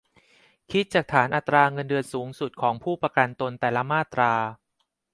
[0.71, 4.33] คิดจากฐานอัตราเงินเดือนสูงสุดของผู้ประกันตนแต่ละมาตรา